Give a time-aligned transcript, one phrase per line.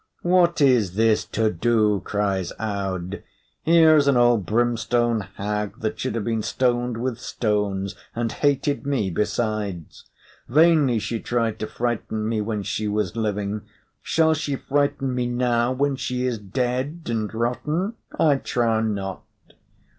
[0.23, 3.21] "What is this todo?" cries Aud.
[3.61, 8.83] "Here is an old brimstone hag that should have been stoned with stones, and hated
[8.87, 10.05] me besides.
[10.49, 13.61] Vainly she tried to frighten me when she was living;
[14.01, 17.93] shall she frighten me now when she is dead and rotten?
[18.19, 19.21] I trow not.